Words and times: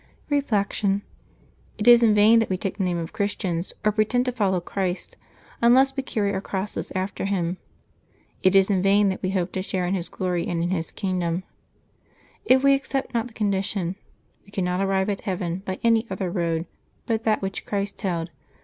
Reflection.— 0.31 1.03
It 1.77 1.87
is 1.87 2.01
in 2.01 2.15
vain 2.15 2.39
that 2.39 2.49
we 2.49 2.57
take 2.57 2.79
the 2.79 2.83
name 2.83 2.97
of 2.97 3.13
Christians, 3.13 3.71
or 3.85 3.91
pretend 3.91 4.25
to 4.25 4.31
follow 4.31 4.59
Christ, 4.59 5.15
unless 5.61 5.95
we 5.95 6.01
carry 6.01 6.33
our 6.33 6.41
crosses 6.41 6.91
after 6.95 7.25
Him. 7.25 7.57
It 8.41 8.55
is 8.55 8.71
in 8.71 8.81
vain 8.81 9.09
that 9.09 9.21
we 9.21 9.29
hope 9.29 9.51
to 9.51 9.61
share 9.61 9.85
in 9.85 9.93
His 9.93 10.09
glory, 10.09 10.47
and 10.47 10.63
in 10.63 10.71
His 10.71 10.89
kingdom, 10.89 11.43
if 12.45 12.63
we 12.63 12.73
accept 12.73 13.13
not 13.13 13.27
the 13.27 13.33
con 13.33 13.51
dition. 13.51 13.93
We 14.43 14.49
cannot 14.49 14.81
arrive 14.81 15.07
at 15.11 15.21
heaven 15.21 15.61
by 15.65 15.77
any 15.83 16.07
other 16.09 16.31
road 16.31 16.65
but 17.05 17.23
that 17.23 17.43
which 17.43 17.67
Christ 17.67 18.01
held. 18.01 18.31